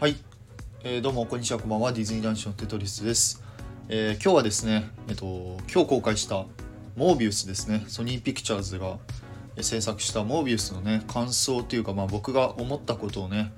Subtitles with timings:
[0.00, 0.16] はい、
[0.82, 1.92] えー、どうもこんにちはこんばんは。
[1.92, 3.44] ディズニー男子のテトリスです、
[3.90, 6.46] えー、今日はですねえっと今日公開した
[6.96, 7.84] モービウスですね。
[7.86, 8.96] ソニーピクチャーズが
[9.60, 13.52] 制作したモービウスのね感想というかまあ僕が思ったことをね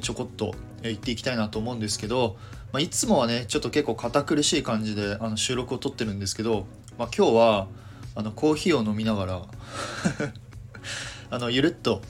[0.00, 2.38] ちょこっと言っていきたいなと思うんですけど、
[2.72, 6.66] まあ、いつもはねちょっと結構堅苦しい感じであの収録を撮ってるんですけど、
[6.98, 7.68] まあ、今日は
[8.16, 9.42] あのコーヒーを飲みながら
[11.30, 12.02] あのゆるっと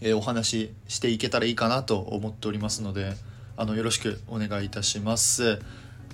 [0.00, 3.14] えお話ししていけたらいいかなと思っておりますので
[3.56, 5.60] あのよろしくお願いいたします。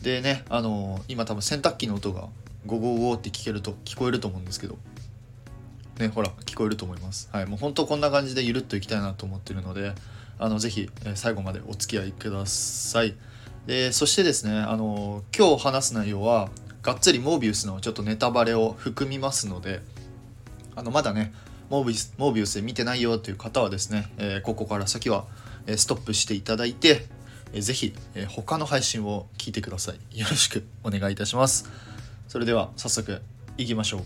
[0.02, 2.28] でねあの今多分洗濯機の音が
[2.66, 4.78] ゴゴゴって聞けると聞こえると思うんですけど。
[5.98, 7.28] ねほら聞こえると思います。
[7.32, 9.92] はいもう本当こんな感じでゆるっといきたいなと思ってるので
[10.38, 13.14] あのぜひ、え最後までお付き合いください。
[13.66, 16.50] でそしてですねあの今日話す内容は
[16.82, 19.80] がっつりモービウスのちょっとネタバレを含みますので
[20.76, 21.32] あのまだね
[21.70, 25.24] モービスモービウスで見てないよという方はですね、え、ここから先は、
[25.76, 27.06] ストップしていただいて、
[27.52, 30.18] えー、ぜひ、え、他の配信を聞いてください。
[30.18, 31.68] よろしくお願いいたします。
[32.28, 33.20] それでは早速
[33.58, 34.00] いきましょう。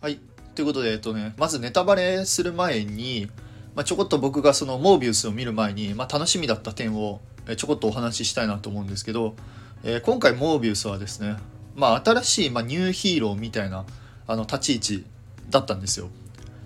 [0.00, 0.18] はい。
[0.54, 3.28] ということで、えっとね、まずネタバレする前に、
[3.74, 7.20] まあ、ちょこっと僕がそのモービウスを見る前に、まあ、楽しみだった点を
[7.58, 9.36] ちょこっとお話ししたいなと思うんですけど、
[9.84, 11.36] えー、今回モービウスはですね、
[11.74, 13.84] まあ、新しい、ま、ニューヒーローみたいな
[14.26, 15.04] あの立ち位置
[15.50, 16.08] だったんですよ。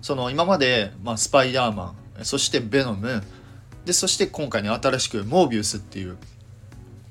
[0.03, 3.23] その今まで、まあ、スパイダーマンそしてベノム
[3.85, 6.17] でそして今回ね新しくモービウスっていう、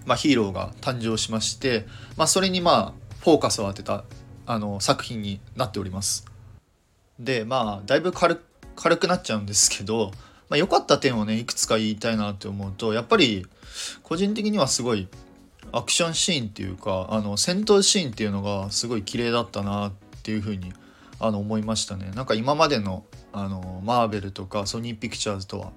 [0.05, 1.85] まあ、ヒーローが誕生しまして、
[2.17, 4.05] まあ、それにまあフォーカスを当てた
[4.45, 6.25] あの作品になっております。
[7.19, 8.41] でまあだいぶ軽
[8.75, 10.11] 軽くなっちゃうんですけど
[10.49, 13.45] まあ、良かった点をねいくつか言いたいなって思うとやっぱり
[14.03, 15.07] 個人的にはすごい
[15.71, 19.91] アクションシーンっていうかあの戦闘シーンっていうのがすごい綺麗だったなっ
[20.23, 20.73] ていうふうに
[21.19, 22.11] あの思いましたね。
[22.15, 25.71] なんか今までのあのマーベルとかソニーピクチャーズとは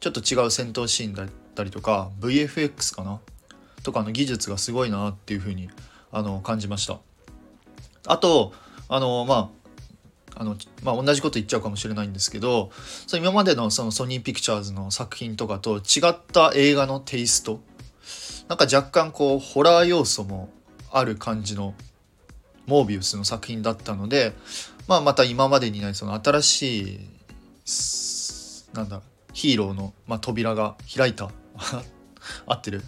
[0.00, 3.20] ちょっと違う戦闘シーンだったりとか VFX かな？
[3.82, 5.68] とかの技術がすごいなっていう風に
[6.12, 6.98] あの感じました。
[8.06, 8.52] あと
[8.88, 9.64] あのまあ
[10.36, 12.72] あのまあ、同じこと言っちゃうかもしれないんですけど
[13.06, 17.60] そ今までのそのソニーピクチャーズの作品とかと違った映画のテイスト
[18.48, 20.50] なんか若干こうホラー要素も
[20.90, 21.74] ある感じの
[22.66, 24.32] モービウスの作品だったので
[24.86, 27.00] まあ、また今までにないその新しい
[28.74, 29.00] なんだ
[29.32, 31.30] ヒーローの、まあ、扉が開いた。
[32.46, 32.82] 合ってる？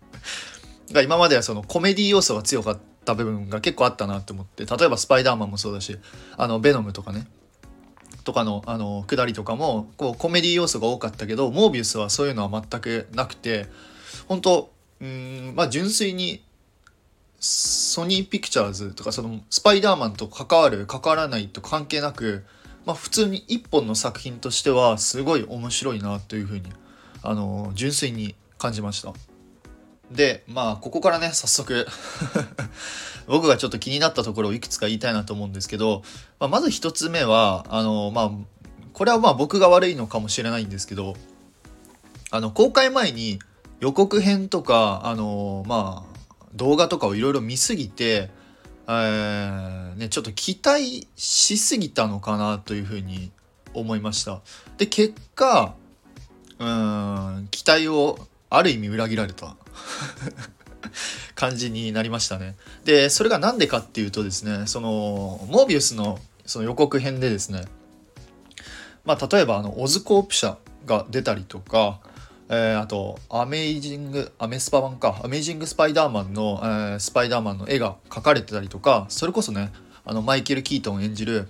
[0.92, 5.98] が今まではそのコメディ要素が強かった部分が結構あったなって思って例えばスパイダーマンもそうだし
[6.36, 7.28] あのベノムとかね。
[8.24, 13.66] とかのあの下りとかもこうコメディ要素が多かったけどモービウスはそういうのは全くなくて
[14.26, 14.70] 本当
[15.00, 16.42] うんまあ純粋に
[17.40, 22.44] ソニーピクチャーズとかそのスパイダーマンと関わる関わらないと関係なく、
[22.84, 26.72] まあ、普通に一本の作品としてはすごい面白いなというふうに
[27.22, 29.12] あの純粋に感じました。
[30.10, 31.86] でまあここからね早速
[33.26, 36.02] 僕がちょっと気になったところをいくつか言いたいなと思うんですけど、
[36.40, 38.30] まあ、まず一つ目はあのまあ
[38.94, 41.14] これはまあ僕が悪いのかもしれないんですけど
[42.30, 43.38] あの公開前に
[43.80, 46.07] 予告編とかあのまあ
[46.54, 48.30] 動画とかをいろいろ見すぎて、
[48.86, 53.30] えー、ね、ちょっと期待しすぎたのかなというふうに
[53.74, 54.40] 思いました。
[54.78, 55.74] で、結果、
[56.58, 58.18] うん、期待を
[58.50, 59.56] ある意味裏切られた
[61.34, 62.56] 感じになりましたね。
[62.84, 67.66] で、それが何でかっていうとですね、その、モービウスのその予告編でですね、
[69.04, 72.00] まあ、例えばあの、オズコープ社が出たりとか、
[72.50, 79.70] えー、あと、アメイジング、アメスパ版か、アメイジング・スパイダーマンの、えー、スパイダーマンの絵が描かれてたりとか、それこそね、
[80.06, 81.48] あの、マイケル・キートン演じる、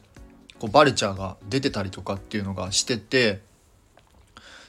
[0.59, 3.41] こう、バルチャーが出てたりとかっていうのがしてて、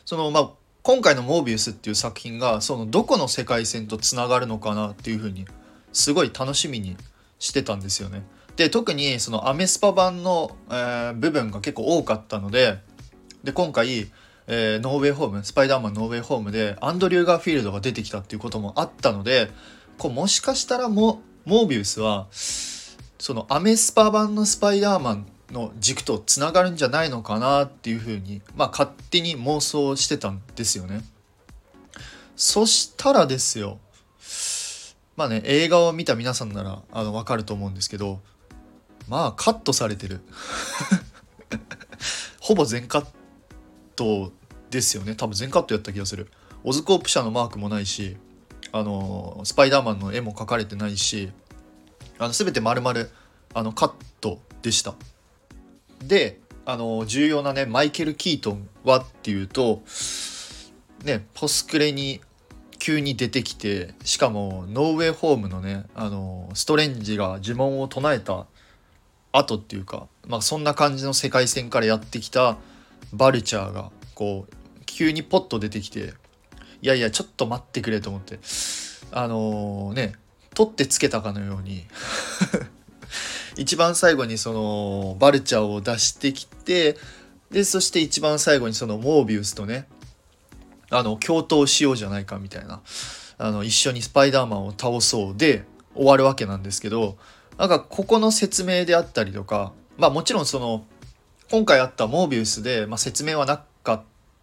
[0.05, 0.49] その、まあ、
[0.83, 5.47] 今回のモービウスっていう作品が、その、どこの世界線とつながるのかなっていうふうに、
[5.93, 6.95] すごい楽しみに
[7.39, 8.21] してたんですよね。
[8.55, 12.77] で、特に、その、アメスパ版の、えー、部分が結構多かったので、
[13.43, 14.11] で、今回、
[14.51, 19.51] えー、ノーウェイホームスパイダーマンノーウェイホームでアンドリュー・ガーフィールドが出てきたっていうこともあったので
[19.99, 31.01] こうもしかしたらモモービウスはそのアメスパ版のスパイダーマンの軸とつながるんじゃないのかなっていうふうにまあ勝手に妄想してたんですよね。
[32.35, 33.79] そしたらですよ
[35.17, 38.21] まあね映画を見た皆さんならあの分かると思うんですけど
[39.09, 40.21] まあカットされてる
[42.39, 43.05] ほぼ全カッ
[43.97, 44.31] ト
[44.69, 45.15] ですよね。
[45.15, 46.27] 多分全カットやった気がする。
[46.63, 48.17] オズコープ社のマークもないし
[48.71, 51.31] あのスパイダーマンの絵も描かれてないし
[52.17, 53.05] あの全て丸々
[53.53, 54.95] あのカットでした。
[56.03, 59.81] であの重要なねマイケル・キートンはっていうと
[61.03, 62.21] ねポスクレに
[62.77, 68.45] 急に出てきてしかもノーウェイホームのねあのストレンジが呪文を唱えた
[69.31, 72.57] 後っていうか、まあ、そんな感じの世界線からやってきた
[73.13, 74.53] バルチャーがこう
[74.91, 76.13] 急にポッと出てきて
[76.81, 78.39] いやいやちょっと待ってくれと思って。
[79.11, 80.13] あのー、ね
[80.53, 81.85] 取ってつけたかのように。
[83.57, 86.97] 一番最後にそのバルチャーを出してきて
[87.51, 89.87] でそして一番最後にそのモービウスとね
[90.89, 92.81] あの共闘しようじゃないかみたいな。
[93.41, 95.37] あの一緒にスパイダーマンを倒そう。
[95.37, 95.65] で
[95.95, 97.17] 終わるわけなんですけど
[97.57, 100.85] なんかここの説明であったりとかまあもちろんその
[101.51, 103.63] 今回あったモービウスで、まあ、説明はな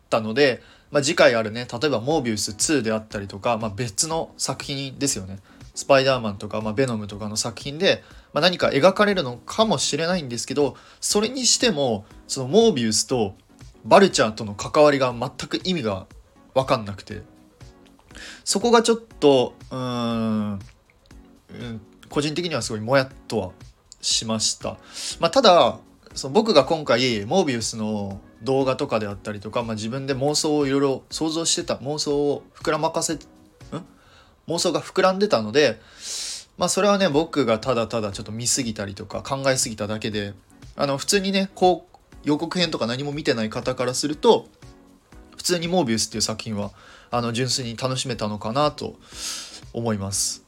[0.06, 5.38] ったので、まあ、次回あるね例えばモービウス2であったりとか、まあ、別の作品ですよね
[5.74, 13.34] スパイダーマンとか、まあ、ベノムとかの作品で、まあ、何か描かれるのかもしれないんですけどそれにしてもそのモービウスと
[13.84, 16.06] バルチャーとの関わりが全く意味が
[16.54, 17.22] 分かんなくて
[18.44, 20.58] そこがちょっとうん、
[22.08, 23.50] 個人的にはすごいもやっとは
[24.00, 24.78] しました。
[25.20, 25.78] まあ、ただ
[26.16, 33.18] その僕が今回モービウスの動画とかであったりとか、まあ、自分で妄想をいろいろ想像してた妄想を膨らまかせん？
[34.48, 35.80] 妄想が膨らんでたので
[36.56, 40.34] まあそれはね僕がただただちょっと見すぎたりとか考えすぎただけで
[40.74, 44.48] あの普通にねこう予告編とか何も見てない方からすると
[45.36, 46.70] 普通にモービウスっていう作品は
[47.10, 48.96] あの純粋に楽しめたのかなと
[49.72, 50.44] 思います。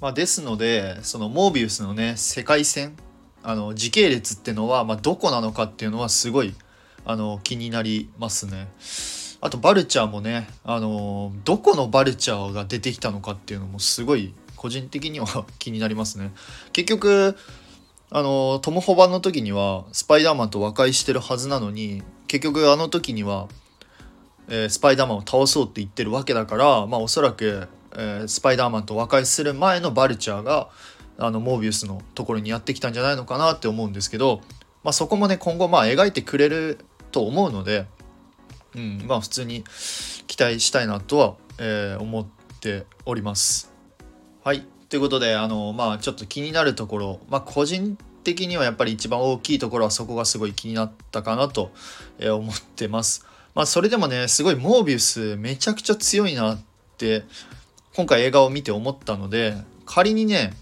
[0.00, 2.96] まあ、ですのでそのモービウスのね世界線
[3.42, 6.54] あの時系列ってのは、まあ、どこなのかっていうのはすごい
[7.04, 8.68] あの気になりますね。
[9.40, 16.32] あとバルチャーもねあのどこのバルチャーが出てきたのかっていうのもすごい個人的には 気になりますね。
[16.72, 17.36] 結局
[18.10, 23.48] あのトム・ホバの時にはスパイダーマンと和解してるはずなのに結局あの時には
[24.48, 30.68] えー、スパイダーマンを倒そうって言ってるわけだからまあおそらく、えー、スパイダーマンと和解する前のバルチャーが
[31.24, 34.40] あのモービウスのところにやってきたんじゃないのかなって思うんですけど、
[34.82, 36.78] まあ、そこもね今後まあ描いてくれる
[37.10, 37.86] と思うので、
[38.74, 39.64] うん、まあ普通に
[40.26, 42.26] 期待したいなとは、えー、思っ
[42.60, 43.72] ております。
[44.44, 51.72] はいということであのまあちょっと気になるところまあ個人的にはやっぱり一番大きいところはそこがすごい気になったかなと
[52.20, 53.26] 思ってます。
[53.54, 56.62] まあそれでもねすごいモービウスめちゃくちゃ強いなっ
[56.96, 57.24] て
[57.94, 60.54] 今回映画を見て思ったので仮にね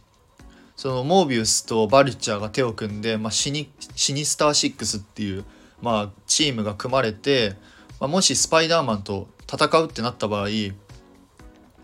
[0.81, 5.45] そのモービウスとバルチャーが手を組んで、まあ、シニシニスター6っていう、
[5.83, 7.55] まあ、チームが組まれて、
[8.01, 10.47] まあ、もしスパイダーマンと戦うってなった場合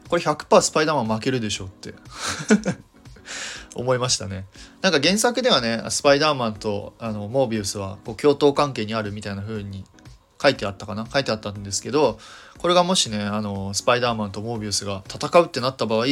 [0.09, 1.93] これ100%スパイダーマン負けるでしょって
[3.77, 4.47] 思いましたね。
[4.81, 9.85] なんか原作ではねスパイダーマンとあのモービウスはこう共闘関係にあるみたいな風に
[10.43, 11.07] 書いてあったかな？
[11.07, 12.19] 書いてあったんですけど
[12.59, 16.07] これがもしねあのスパイダーマンとモービウスが戦うってなった場合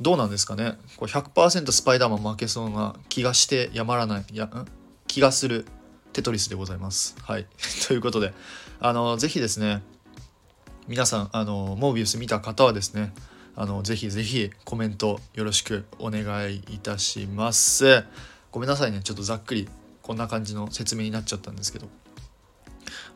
[0.00, 0.78] どうなんですかね？
[0.96, 4.50] これ100%スパイダーマン負けそうな気がしてやまらないいや
[5.06, 5.66] 気がする
[6.12, 7.14] テトリスでございます。
[7.22, 7.46] はい。
[7.86, 8.32] ということで、
[8.80, 9.82] あの、ぜひですね、
[10.88, 13.12] 皆さん、あの、モービウス見た方はですね、
[13.54, 18.02] あの、ぜひぜひコメントよろしくお願いいたします。
[18.50, 19.68] ごめんなさいね、ちょっとざっくり
[20.00, 21.86] こんな感じの説明になっちゃったんですけど。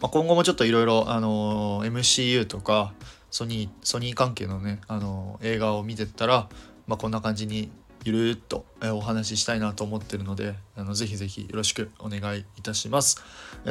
[0.01, 2.93] まあ、今後もちょっといろいろあの MCU とか
[3.31, 6.49] ソニーソニー関係のね、あの、映画を見てったら、
[6.87, 7.71] まあ、こんな感じに
[8.05, 13.23] ゆるっとお話ししたいなと思ってるのであのぜひぜひよろしくお願いいたします。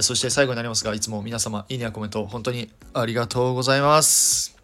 [0.01, 4.56] そして最後になりますがいつも皆様いいねやコメント本当にありがとうございます。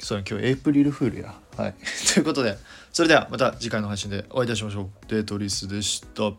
[0.00, 1.34] そう今日エイプリルフールや。
[1.56, 1.74] はい。
[2.12, 2.58] ということで
[2.92, 4.90] それではまた次回の配信でお会いいたしましょう。
[5.06, 6.32] デートリスでした。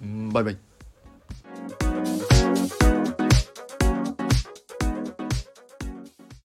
[0.00, 0.67] バイバイ。